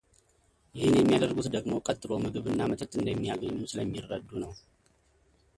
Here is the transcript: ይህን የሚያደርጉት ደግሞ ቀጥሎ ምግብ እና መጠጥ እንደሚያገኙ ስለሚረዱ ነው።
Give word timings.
ይህን 0.77 0.95
የሚያደርጉት 0.99 1.47
ደግሞ 1.55 1.73
ቀጥሎ 1.87 2.11
ምግብ 2.23 2.47
እና 2.53 2.69
መጠጥ 2.71 2.91
እንደሚያገኙ 3.01 3.55
ስለሚረዱ 3.73 4.29
ነው። 4.45 4.53